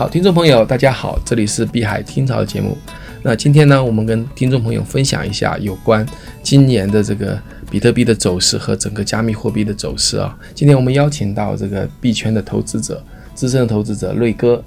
[0.00, 2.74] 好，听众朋友，大家好，这里是碧海听潮的节目。
[3.22, 6.06] 那今天呢，我们跟听众朋友分享一下有关
[6.42, 7.38] 今年的这个
[7.70, 10.34] 比特币的走势和整个加密货币的走势啊。
[10.54, 14.64] 今天我们邀请到这个币圈的投资者、资深的投资者瑞哥，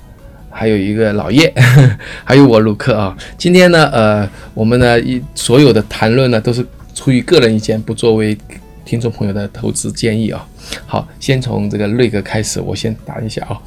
[0.52, 1.52] 还有一个老叶，
[2.24, 3.18] 还有我卢克啊。
[3.36, 8.38] 今天呢，呃，我们呢一所有的谈论呢都是出于个人意见，不作为
[8.86, 10.47] 听众朋友的投资建议啊。
[10.86, 13.60] 好，先从这个瑞格开始，我先答一下啊。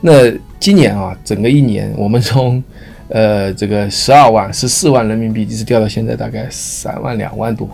[0.00, 2.62] 那今年啊，整个一年我们从
[3.08, 7.68] 呃，这个十二万、十四万人民币一直掉到现在大概三万、两万多，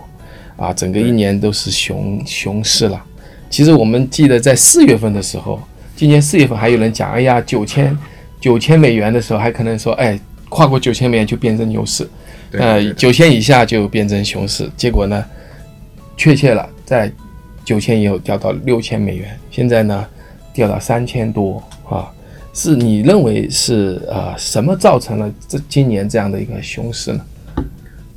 [0.57, 3.01] 啊，整个一年都是熊熊市了。
[3.49, 5.59] 其实我们记得在四月份的时候，
[5.95, 7.97] 今年四月份还有人讲，哎呀，九千
[8.41, 12.07] 九千美元的时候还可能说，哎，跨过九千美元就变成牛市，
[12.51, 14.69] 呃，九千以下就变成熊市。
[14.75, 15.23] 结果呢，
[16.17, 17.09] 确切了，在
[17.63, 20.05] 九千以后掉到六千美元，现在呢
[20.53, 22.11] 掉到三千多啊。
[22.53, 27.25] 是你认为是呃什么造成了这今年这样的一个熊市呢？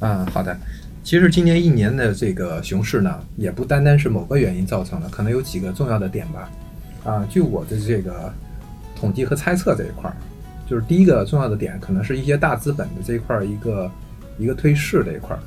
[0.01, 0.59] 嗯，好的。
[1.05, 6.51] 其实今年一年的这个熊市呢，也不单单是某个原因造成的，可能有几个重要的点吧。
[7.05, 8.35] 啊，据我的这个
[8.97, 10.17] 统计和猜测这一块儿，
[10.69, 13.93] 就是第一个重要的点，可能是一些大资本的这一块儿一个
[14.37, 15.39] 一个退市这一块儿，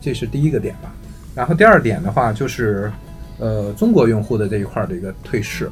[0.00, 0.90] 这是第一个点吧。
[1.36, 2.90] 然后第二点的话，就是
[3.38, 5.70] 呃中国用户的这一块的一个退市。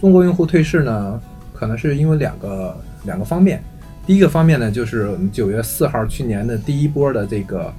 [0.00, 1.18] 中国用户退市呢？
[1.54, 3.62] 可能是因为两个两个方面，
[4.04, 7.72] 第一个方面呢，就是我们九月四号去年的第一波的这个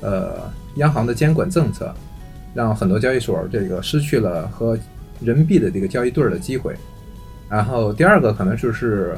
[0.00, 1.94] 呃央行的监管政策，
[2.54, 4.76] 让很多交易所这个失去了和
[5.20, 6.74] 人民币的这个交易对儿的机会。
[7.50, 9.16] 然后第二个可能就是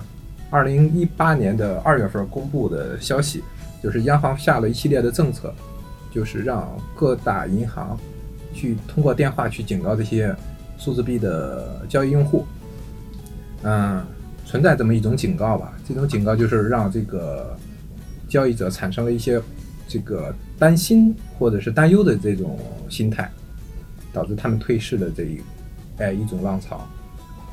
[0.50, 3.44] 二零一八年的二月份公布的消息，
[3.80, 5.54] 就是央行下了一系列的政策，
[6.10, 7.98] 就是让各大银行
[8.52, 10.34] 去通过电话去警告这些
[10.78, 12.44] 数字币的交易用户。
[13.62, 14.02] 嗯，
[14.46, 17.56] 存在这么一种警告吧，这种警告就是让这个
[18.28, 19.40] 交易者产生了一些
[19.86, 23.30] 这个担心或者是担忧的这种心态，
[24.12, 25.40] 导致他们退市的这一
[25.98, 26.86] 哎一种浪潮。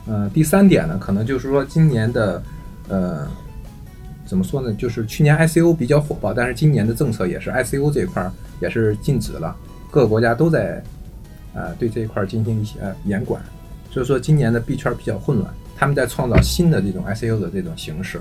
[0.08, 2.42] 嗯，第三点呢，可能就是说今年的
[2.88, 3.28] 呃
[4.28, 8.30] 怎么说呢，就是去年 ICO 比较火爆，但是今年的政策也是 ICO 这一块
[8.62, 9.56] 也是禁止了，
[9.90, 10.84] 各个国家都在
[11.54, 13.42] 呃对这一块进行一些严管，
[13.90, 15.52] 所以说今年的币圈比较混乱。
[15.80, 18.20] 他们在创造新的这种 ICO 的这种形式，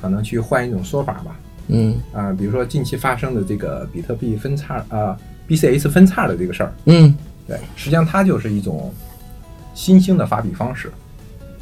[0.00, 1.38] 可能去换一种说法吧。
[1.68, 5.16] 嗯啊，比如说近期发生的这个比特币分叉啊
[5.48, 6.72] ，BCH 分叉的这个事儿。
[6.86, 7.14] 嗯，
[7.46, 8.92] 对，实际上它就是一种
[9.72, 10.90] 新兴的发币方式。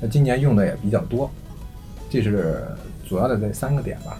[0.00, 1.30] 那今年用的也比较多，
[2.08, 2.64] 这是
[3.08, 4.18] 主要的这三个点吧。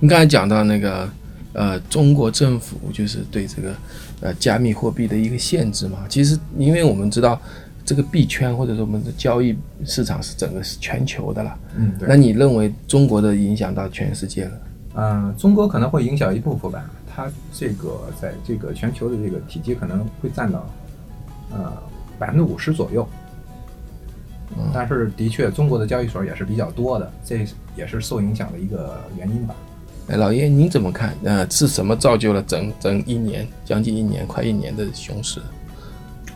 [0.00, 1.08] 你刚才讲到那个
[1.52, 3.74] 呃，中国政府就是对这个
[4.20, 6.06] 呃加密货币的一个限制嘛。
[6.08, 7.40] 其实因为我们知道。
[7.88, 12.08] 这个币圈或者说我们的交易市场是整个是全球的了，嗯，对。
[12.08, 14.52] 那你认为中国的影响到全世界了？
[14.96, 20.68] 嗯，中国可能会影响一部分吧，它这个在这个全球的这个体积可能会占到
[21.52, 21.72] 呃
[22.18, 23.08] 百分之五十左右。
[24.72, 27.46] 但是的确，中国的交易所也是比较多的，这
[27.76, 29.54] 也是受影响的一个原因吧。
[30.08, 31.14] 哎，老爷您怎么看？
[31.24, 35.40] 呃，是什么造就了整整一年将近一年快一年的熊市？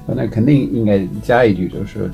[0.06, 2.10] 那肯定应该加一句，就是，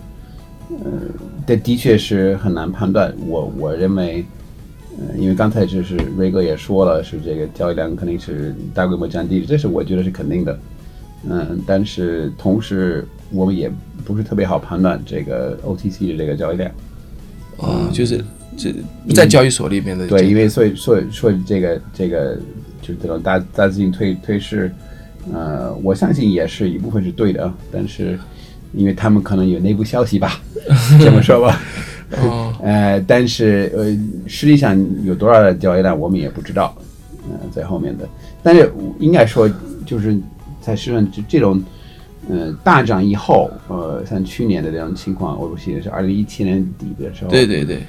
[0.68, 1.10] 嗯，
[1.46, 3.14] 这的确是很难判断。
[3.26, 4.22] 我我认为，
[4.98, 10.58] 嗯，因为刚才就是瑞哥也说了，是这个交易量肯定是大规模降低，这是我觉得是肯定的。
[11.28, 13.70] 嗯，但是同时我们也
[14.04, 16.70] 不是特别好判断这个 OTC 的这个交易量。
[17.58, 18.24] 哦，就是
[18.56, 18.74] 这
[19.14, 22.36] 在交易所里面的对，因为所以所以说这个这个
[22.80, 24.72] 就是这种大大资金退退市。
[25.32, 28.16] 呃，我相信也是一部分是对的啊，但是
[28.72, 30.40] 因为他们可能有内部消息吧，
[31.02, 31.60] 这么说吧。
[32.22, 32.54] 哦。
[32.62, 33.86] 呃，但是呃，
[34.28, 36.76] 实际上有多少的交易量我们也不知道。
[37.28, 38.08] 呃，在后面的，
[38.40, 39.50] 但是应该说
[39.84, 40.16] 就是
[40.66, 41.62] 在实际上这这种
[42.28, 47.30] 呃大涨以后，呃，像去年的这种情况，我不记得是二零一七年底的时候。
[47.30, 47.80] 对对对。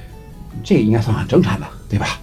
[0.64, 2.20] 这应该算很正常的，对吧？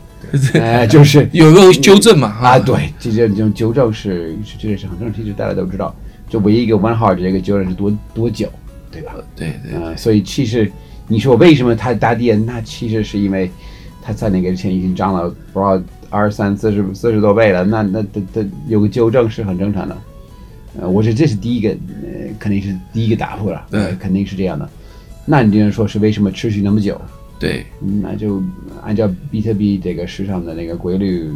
[0.54, 5.94] 哎，就是 有个纠正嘛啊，对，这这种纠正是是这个是很正常，其实大家都知道，
[6.28, 8.48] 就唯一一个问号，这个纠正是多多久，
[8.90, 9.14] 对吧？
[9.36, 10.70] 对对，呃，所以其实
[11.06, 13.48] 你说为什么它大跌，那其实是因为
[14.02, 15.80] 它在那个之前已经涨了不知道
[16.10, 19.96] 二三四十四十多倍了，那那它它有个纠正是很正常的。
[20.80, 24.68] 呃，我觉得这是第一个，呃，肯定是第一个打破了，对，肯定是这样的。
[25.24, 27.00] 那你就说是为什么持续那么久？
[27.38, 27.64] 对，
[28.02, 28.42] 那就
[28.82, 31.30] 按照比特币这个市场的那个规律，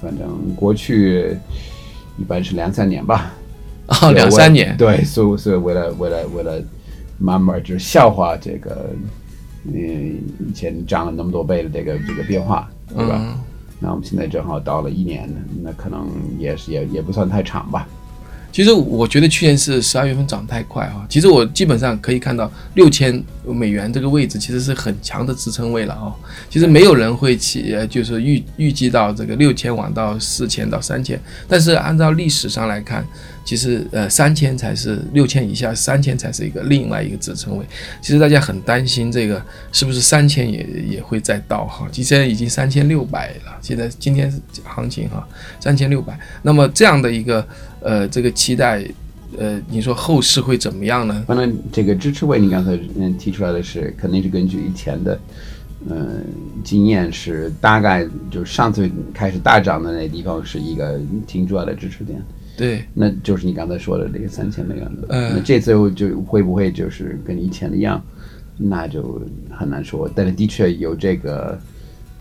[0.00, 1.36] 反正过去
[2.18, 3.32] 一般是两三年吧。
[3.86, 4.76] 哦，两三年。
[4.76, 6.62] 对，所以所以为了为了为了
[7.18, 8.90] 慢慢就是消化这个
[9.64, 10.18] 嗯，
[10.48, 13.18] 以前涨了那么多倍的这个这个变化，对吧？
[13.20, 13.38] 嗯
[13.80, 15.28] 那我们现在正好到了一年，
[15.62, 16.08] 那可能
[16.38, 17.86] 也是也也不算太长吧。
[18.54, 21.04] 其实我觉得去年是十二月份涨太快啊。
[21.08, 26.14] 其实我基本上可以看到六千美元这个位置其实是很强的支撑位了啊。
[26.48, 33.04] 其实没有人会起，就是预预计到这个六千往到四千到三千，但是按照历史上来看，
[33.44, 37.66] 其实呃三千才是六千以下，三千才是一个另外一个支撑位。
[38.00, 44.32] 其实大家很担心这个是不是三千也也会再到哈，其实已经三千六百了，现在今天
[44.64, 45.26] 行情哈
[45.60, 47.46] 三千六百，那么这样的一个
[47.80, 48.82] 呃这个期待，
[49.36, 51.24] 呃你说后市会怎么样呢？
[51.26, 55.18] 反正这个支持位，你刚才嗯提出来的是，肯定是根据以前的
[55.90, 56.24] 嗯
[56.64, 62.18] 经验，是大概就是上次开始大涨的那地方是一个挺主要的支持点，
[62.56, 65.06] 对，那就是你刚才说的这个三千美元的。
[65.08, 68.02] 嗯那这次又就会不会就是跟以前的一样，
[68.56, 69.20] 那就
[69.50, 70.08] 很难说。
[70.14, 71.58] 但是的确有这个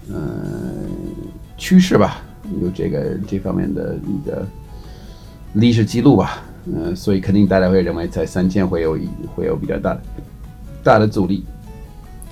[0.10, 0.90] 嗯、
[1.58, 2.22] 趋势吧，
[2.62, 4.46] 有这个这方面的一个
[5.54, 6.44] 历史记录吧。
[6.66, 10.02] 嗯、所以肯定大家会认为在三千会有一会有比较大的
[10.84, 11.44] 大的阻力。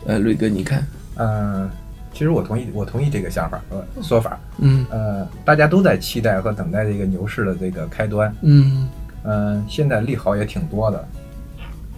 [0.06, 0.86] 呃瑞哥你看，
[1.18, 1.70] 嗯，
[2.14, 4.40] 其实我同意，我同意这个想法和说法。
[4.60, 8.36] 嗯呃，大家都在期待和等待这个牛市的这个开端。
[8.42, 8.90] 嗯
[9.24, 11.08] 呃，现在利好也挺多的，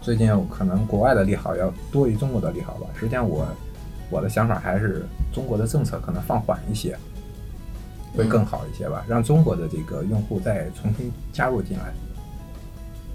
[0.02, 2.88] 最近可能国外的利好要多于中国的利好吧。
[3.00, 3.48] 实际上我
[4.10, 6.98] 我的想法还是中国的政策可能放缓一些，
[8.16, 11.94] 会更好一些吧，让中国的这个用户再重新加入进来。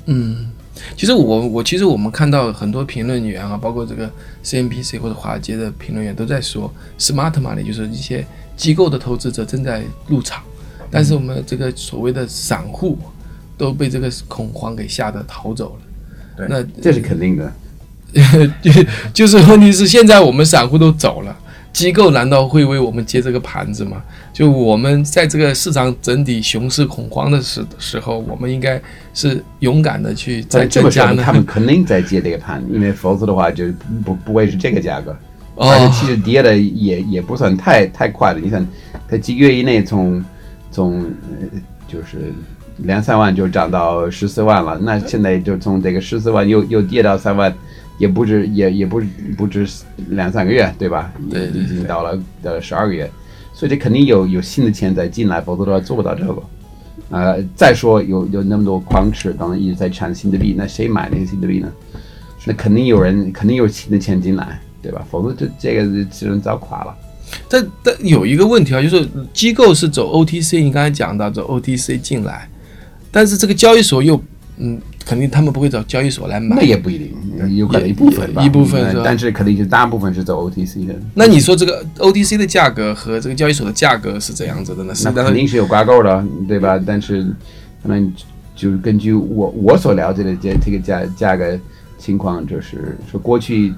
[0.07, 0.51] 嗯，
[0.97, 4.11] 其实我我其实我们看到很多评论员啊，包括这个
[4.45, 8.25] CNBC 或者华尔街的评论员都在说，smart money 就是一些
[8.57, 10.43] 机构的投资者正在入场，
[10.91, 12.99] 但是我们这个所谓的散户
[13.57, 15.81] 都被这个恐慌给吓得逃走了。
[16.37, 17.53] 对那这是肯定的。
[18.63, 18.73] 就
[19.13, 21.37] 就是问题是现在我们散户都走了，
[21.73, 24.03] 机构难道会为我们接这个盘子吗？
[24.33, 28.81] 就我们在这个市场整体熊市恐慌的时时候，我们应该
[29.15, 31.23] 是勇敢的去再但这么说，增加呢？
[31.25, 33.67] 他们肯定在接这个盘，因为否则的话就
[34.05, 35.17] 不不会是这个价格。
[35.55, 38.39] 哦而且其实跌的也也不算太太快了。
[38.39, 38.67] 你看，
[39.09, 40.25] 它几个月以内从
[40.71, 42.33] 从呃就是
[42.77, 47.53] 两三万就涨到十四万了，那现在就从这个十四万又又跌到三万，
[47.99, 49.03] 也不止也也不
[49.37, 49.69] 不止
[50.11, 51.13] 两三个月，对吧？
[51.31, 53.11] 对对已经到了到了十二个月，
[53.53, 56.43] 所以这肯定有有新的钱在进来，否则的话做不到这个。
[57.11, 61.73] 呃，再说有有那么多矿池，当然一直在产新的币，那谁买那个新的币呢？
[62.45, 65.05] 那肯定有人，肯定有新的钱进来，对吧？
[65.11, 66.97] 否则这这个只能早垮了。
[67.49, 72.49] 但但有一个问题啊，就是机构是走 OTC，你刚才讲到走 OTC 进来，
[73.11, 74.21] 但是这个交易所又
[74.57, 76.63] 嗯，肯定他们不会找交易所来买那。
[76.63, 80.95] 也不一定，有可能一部分吧，一部分是吧呃但是肯定就大部分是走 OTC 的。
[81.15, 84.95] 那你说这个 OTC 的价格和这个交易所的价格是怎样子的呢？
[84.95, 86.79] 是那肯定是有挂钩的，对吧？
[86.85, 87.25] 但是
[87.83, 88.13] 可能
[88.55, 91.59] 就是根据我我所了解的这这个价价格
[91.99, 93.73] 情况，就是说过去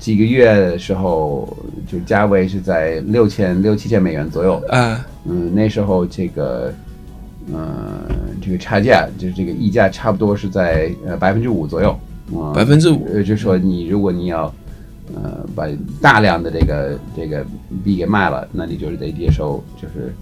[0.00, 1.56] 几个月的时候，
[1.86, 4.60] 就价位是在六千六七千美元左右。
[4.70, 6.74] 啊嗯，那时候这个，
[7.52, 8.02] 呃，
[8.44, 11.98] 这个差价就是这个溢价差不多是在呃百分之五左右。
[12.36, 14.52] 啊、百分之五呃，就是说你如果你要
[15.14, 15.68] 呃把
[16.00, 17.44] 大量的这个这个
[17.84, 20.14] 币给卖了，那你就是得接受就是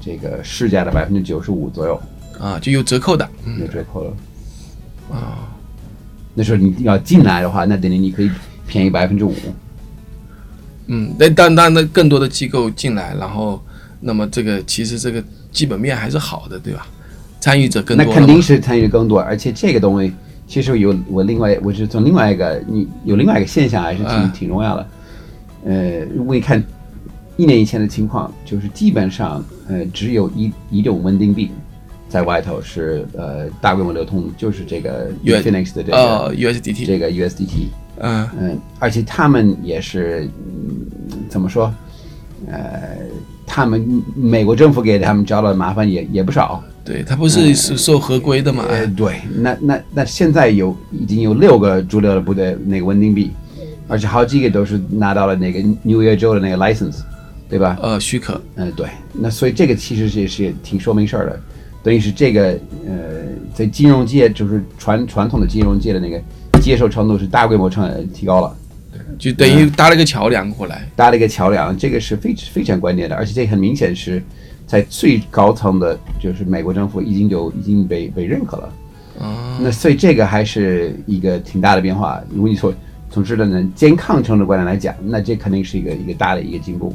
[0.00, 2.00] 这个市价的百分之九十五左右
[2.38, 3.28] 啊就有折扣的
[3.60, 4.16] 有折扣了。
[5.10, 5.48] 啊。
[6.36, 8.30] 那时候你要进来的话，那等于你可以
[8.66, 9.32] 便宜百分之五。
[10.86, 13.62] 嗯，但但但那更多的机构进来，然后
[14.00, 16.86] 那么这个其实这个基本面还是好的，对吧？
[17.44, 20.10] 参与者更那多那，肯定是参与更多，而且这个东西
[20.46, 24.86] 其实有我另外我是从另外一个你有另外一个现象还是挺、嗯挺重要的。
[25.66, 26.64] 呃，如果你看
[27.36, 31.50] 一年以前的情况，就是基本上呃只有一一种稳定币
[32.08, 37.68] 在外头是呃大规模流通，就是这个 Phoenix 的这个、呃 USDT，这个 USDT。
[37.98, 40.86] 嗯嗯，而且他们也是，嗯，
[41.28, 41.70] 怎么说？
[42.46, 42.98] 呃，
[43.46, 46.64] 他们美国政府给他们找的麻烦也也不少。
[46.84, 48.64] 对，它不是是受合规的嘛？
[48.68, 53.30] 呃，对，那那那现在有已经有六个主流的部队那个稳定币，
[53.88, 56.98] 而且好几个都是拿到了那个纽约州的那个 license，
[57.48, 57.78] 对吧？
[57.80, 61.40] 呃，许可，嗯、对，那所以这个其实是是挺说明事儿的，
[61.82, 62.48] 等于是这个
[62.86, 63.22] 呃，
[63.54, 66.20] 在金融界就是传传统的金融界的那个
[66.60, 68.56] 接受程度是大规模成提高了。
[69.18, 70.88] 就等于搭了个桥梁过来。
[70.96, 74.22] 搭了一个桥梁，这个是非非常关键的，而且这很明显是
[74.74, 78.72] 在最高层的，就是美国政府已经就已经被被认可了。
[79.20, 82.20] 啊，那所以这个还是一个挺大的变化。
[82.28, 82.74] 如果你说
[83.08, 86.92] 从质量的健康程度观点来讲，那这肯定是一个一个大的一个进步。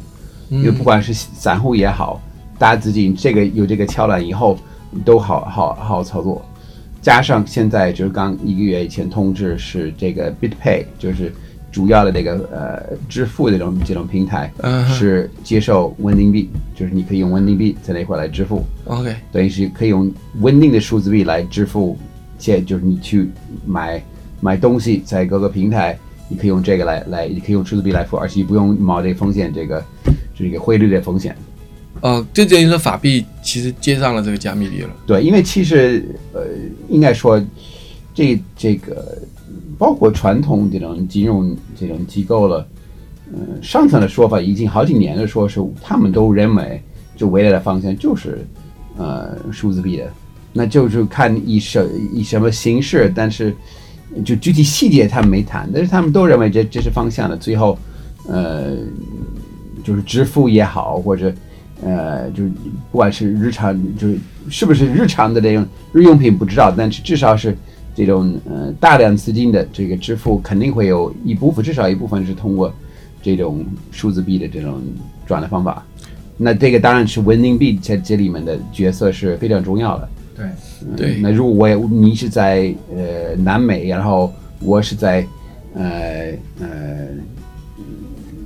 [0.50, 2.22] 因为不管是散户也好，
[2.58, 4.60] 大资金这个有这个桥梁以后，
[5.06, 6.46] 都好好好操作。
[7.02, 11.32] 加上现在就是刚一个月以前通知是这个 BitPay，就是
[11.72, 21.98] 主要的这个呃支付这种这种平台嗯是接受稳定币，就是你可以用稳定币在那块来支付，OK，等于是可以用稳定的数字币来支付，
[22.38, 23.30] 且就是你去
[23.66, 24.04] 买
[24.42, 25.98] 买东西在各个平台，
[26.28, 29.84] 你可以用这个来来，你可以用数字币来付，而且不用冒这个风险，这个
[30.36, 31.36] 这个汇率的风险。
[32.02, 34.90] 哦，就等于说法币其实接上了这个加密币了。
[35.06, 36.46] 对，因为其实呃，
[36.88, 37.44] 应该说
[38.14, 39.18] 这这个
[39.80, 42.68] 包括传统这种金融这种机构了，
[43.34, 46.84] 嗯、上层的说法已经好几年了，说是他们都认为
[47.16, 48.46] 就未来的方向就是
[48.98, 50.12] 呃数字币的，
[50.52, 53.56] 那就是看以什以什么形式，但是
[54.26, 57.80] 就具体细节他们没谈，但是他们都认为这这是方向的，最后
[58.28, 58.76] 呃
[59.82, 61.34] 就是支付也好，或者
[61.82, 62.52] 呃，就是
[62.92, 64.20] 不管是日常，就是
[64.50, 67.56] 是不是日常的这种日用品不知道，但是至少是
[68.00, 72.74] 这种呃大量资金的这个支付，肯定会有一部分，至少一部分是通过
[73.22, 74.82] 这种数字币的这种
[75.28, 75.86] 转的方法。
[76.38, 80.10] 那这个当然是稳定币在这里面的角色是非常重要的。
[80.34, 80.46] 对，
[80.84, 85.28] 嗯对那如果我也你是在呃南美，然后我是在
[85.74, 86.68] 呃呃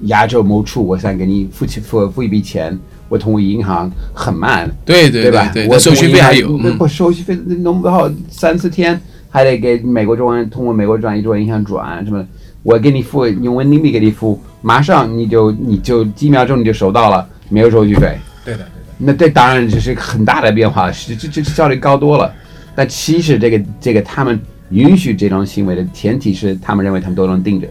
[0.05, 2.75] 亚洲某处，我想给你付钱付付一笔钱，
[3.07, 5.51] 我通过银行很慢，对对吧？
[5.53, 6.47] 对，我手续费还有。
[6.47, 8.99] 通过银行嗯手续费弄不好三四天，
[9.33, 12.23] 还得给美国中央通过美国转移中央银行转什么。
[12.61, 18.17] 我给你付用稳定币给你付，马上你就你就几秒钟你就收到了，没有手续费。
[18.45, 18.67] 对的，对的。
[18.97, 22.33] 那这当然这是很大的变化，是这这效率高多了。
[22.73, 27.67] 但其实这个这个他们允许这种行为的前提是他们认为他们都能定着，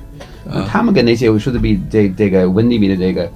[0.68, 3.30] 他们跟那些数字币这这个稳定币的这个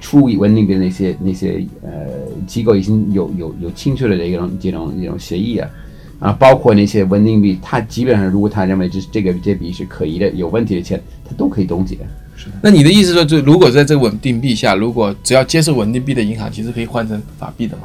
[0.00, 1.90] 处理稳定币的那些那些呃
[2.48, 5.70] 机构已经有有有清楚的这种这种这种协议啊。
[6.18, 11.96] 啊，包括那些稳定币，它基本上如果他认为这这个这笔是可疑的、有问题的钱，他都可以冻结。
[12.36, 17.84] 是那你的意思说，就如果在这个稳定币下，如果只要接受稳定币的银行，其实可以换成法币的嘛，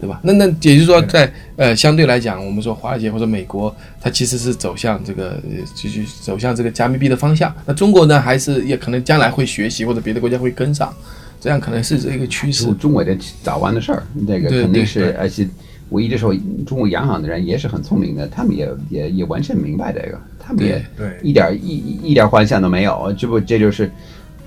[0.00, 0.20] 对吧？
[0.22, 7.54] 那那也就是说在，呃相对来讲，我们说华尔街或者美国，它其实是走向这个呃继续走向这个加密币的方向。
[7.64, 10.92] 那中国呢，还是也可能将来会学习，或者别的国家会跟上，
[11.40, 12.78] 这样可能是这个趋势中。
[12.78, 15.48] 中国的早晚的事儿，这个肯定是对，而且
[15.88, 16.34] 我一直说，
[16.66, 23.90] 中国央行的人也是很聪明的，他们也也也完全明白这个，他们也对一点儿一一一点儿幻想都没有，这不这就是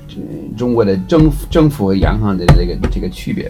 [0.10, 0.15] 呃
[0.58, 3.50] 中国的政府政府和央行的这个这个区别，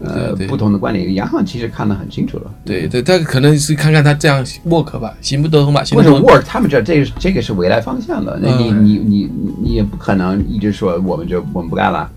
[0.00, 2.54] 呃不同的观点，央行其实看得很清楚了。
[2.64, 6.28] 对对，他可能是看看他这样 work 吧，行不通吧，行或者不通。
[6.28, 12.08] work，他们这这个这个是未来方向的，那你嗯你你你你也不可能一直说我们就我们不干了，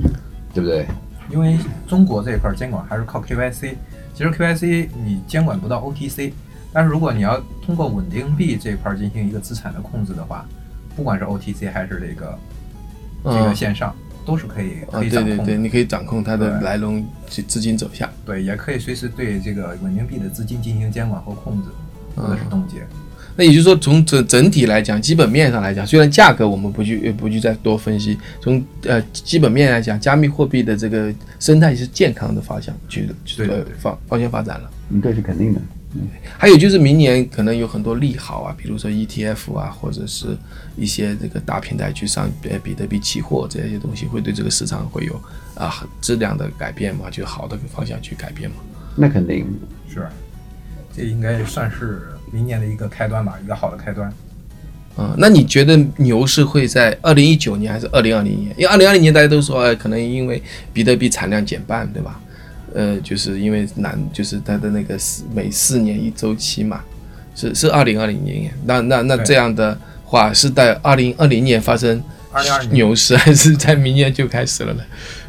[0.54, 0.86] 对不对？
[1.30, 1.58] 因为
[1.88, 3.76] 中国这一块监管还是靠 KYC，
[4.14, 6.32] 其实 KYC 你监管不到 OTC，
[6.72, 10.46] 但是如果你要通过稳定币这一块进行一个资产的控制的话，
[10.96, 12.40] 不管是 OTC 还是这个
[13.24, 13.94] 这个嗯线上，
[14.26, 15.38] 都是可以啊，可以掌控啊。
[15.38, 18.10] 对对对，你可以掌控它的来龙资资金走向。
[18.26, 21.70] 对，也可以随时对这个稳定币的资金进行监管和控制，
[22.16, 22.86] 或者是冻结。
[23.38, 34.72] 那也就是说，从整整体来讲，基本面上来讲，虽然价格我们不去呃不去再多分析，从呃基本面来讲，加密货币的这个生态是健康的方向去去呃方方向发展了。
[34.90, 35.62] 嗯，这是肯定的。
[35.94, 36.02] 嗯
[36.38, 40.38] 还有就是明年可能有很多利好啊，比如说 ETF 啊，或者是
[40.76, 45.20] 一些这个大平台去上呃比特币期货这些东西，会对这个市场会有
[45.56, 48.58] 啊质量的改变嘛，就好的方向去改变嘛。
[48.96, 49.48] 那肯定，
[49.92, 50.06] 是，
[50.96, 54.12] 这应该算是明年的一个开端吧，一个好的开端。
[54.98, 58.50] 嗯，那你觉得牛市会在二零一九年还是二零二零年？
[58.58, 60.42] 因为二零二零年大家都说，呃，可能因为
[60.74, 62.20] 比特币产量减半，对吧？
[62.74, 66.82] 呃，就是因为难，就是它的那个四每四年一周期嘛，
[67.36, 68.52] 是是二零二零年。
[68.66, 72.02] 那那那这样的话，是在二零二零年发生
[72.72, 74.84] 牛市，还是在明年就开始了呢？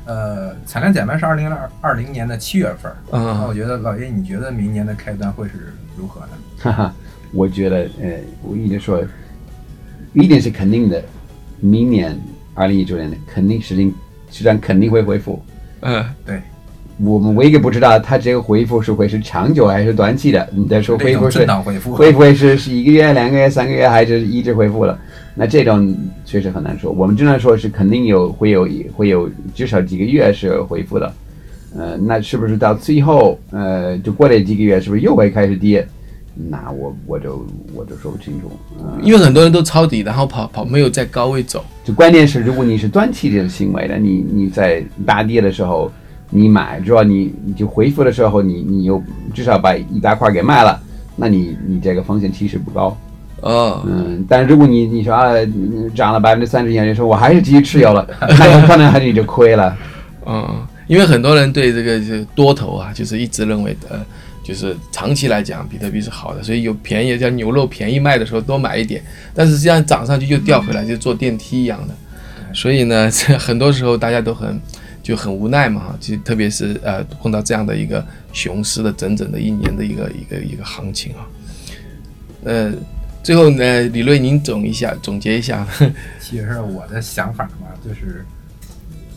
[0.09, 3.23] 呃，产量减半是二零二二零年的七月份嗯。
[3.23, 6.29] 那啊我觉得老爷，你觉得明年的开端会是如何呢？
[6.59, 6.95] 哈哈，
[7.33, 9.05] 我觉得，呃，我一直说，
[10.15, 11.03] 一定是肯定的，
[11.61, 12.19] 明年
[12.55, 13.93] 二零一九年的肯定市场
[14.31, 15.45] 市场肯定会恢复。
[15.81, 16.41] 嗯 对，
[16.97, 20.49] 我们唯一不知道它这个恢复是会是长久还是短期的。
[20.53, 21.95] 你在说恢复是恢复。
[21.95, 24.99] 会不会是是一个月、两个月、三个月，还是一直恢复了？
[25.39, 26.91] 那这种确实很难说。
[26.91, 31.15] 我们经常说是肯定有会有会有至少几个月是恢复的。
[31.77, 35.87] 呃，那是不是到最后呃就过了几个月，是不是又会开始跌？
[36.51, 38.51] 那我我就我就说不清楚。
[38.81, 41.65] 嗯，因为很多人都抄底，然后跑跑没有在高位走。
[41.85, 45.91] 就关键是，如果你是短期的行为的，你你在大跌的时候
[46.31, 49.03] 你买，主要你你就恢复的时候，你你又
[49.35, 50.81] 至少把一大块给卖了，
[51.17, 52.97] 那你你这个风险其实不高。
[53.41, 55.33] 哦，嗯，但如果你你说啊
[55.95, 59.77] 涨了百分之三十以上，你说我还是继续持有了，那有可能还是你就亏了。
[60.27, 64.05] 嗯，因为很多人对这个就多头啊，就是一直认为呃，
[64.43, 69.01] 就是长期来讲比特币是好的，所以有便宜像牛肉便宜卖的时候多买一点，
[69.33, 71.95] 但是这样涨上去又掉回来，就坐电梯一样的。
[72.53, 74.61] 所以呢，这很多时候大家都很
[75.01, 81.23] 就很无奈嘛，就特别是呃碰到这样的一个熊市的整整的一年的一个一个一个行情啊，
[82.43, 82.73] 呃。
[83.29, 85.67] 最后呢，李瑞，您总一下总结一下。
[86.19, 88.25] 其实我的想法嘛，就是，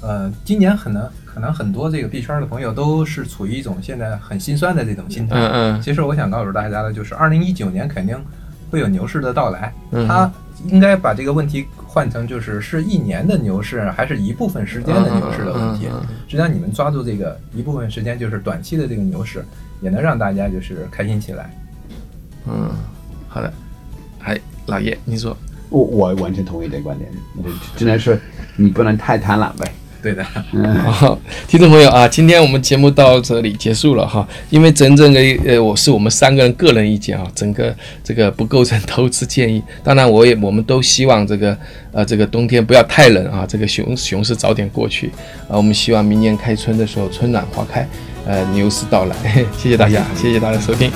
[0.02, 5.38] 呃，今年可能可能很多这个币圈的朋友都是处于一种现在很心酸的这种心态。
[5.38, 5.82] 嗯嗯。
[5.82, 8.22] 其实我想告诉大家的就是，二零一九年肯定
[8.70, 9.74] 会有牛市的到来。
[9.92, 10.06] 嗯。
[10.10, 10.30] 他
[10.68, 15.88] 应该把这个问题换成就是是一年的牛市，还是一部分时间的牛市的问题。
[16.28, 19.42] 实际上，你们抓住这个一部分时间，就是短期的这个牛市，
[19.82, 21.50] 也能让大家就是开心起来。
[22.46, 22.72] 嗯，
[23.30, 23.54] 好的。
[24.68, 25.36] 哎，老叶，你说，
[25.70, 27.10] 我我完全同意这个观点，
[27.76, 28.20] 只能是
[28.56, 29.72] 你不能太贪婪呗。
[30.04, 30.24] 对的，
[30.92, 31.16] 好，
[31.48, 37.72] 听众朋友啊，今天我们节目到这里结束了哈，因为真正的呃，我是我们三个人个人意见啊，整个
[38.04, 39.62] 这个不构成投资建议。
[39.84, 41.56] 当然，我也我们都希望这个
[41.92, 45.12] 呃这个冬天不要太冷啊，这个熊熊市早点过去
[45.48, 47.88] 啊，我们希望明年开春的时候春暖花开，
[48.26, 49.16] 呃牛市到来。
[49.56, 50.92] 谢谢大家，谢谢大家收听。